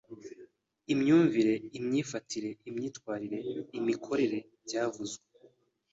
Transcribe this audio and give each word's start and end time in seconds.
Imyumvire, 0.93 1.53
imyifatire, 1.77 2.49
imyitwarire 2.69 3.39
n’imikorere 3.71 4.37
byavuzwe 4.65 5.25